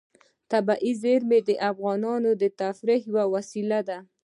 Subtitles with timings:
[0.51, 3.97] طبیعي زیرمې د افغانانو د تفریح یوه وسیله ده.